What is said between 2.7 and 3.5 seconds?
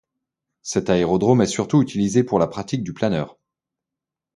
du planneur.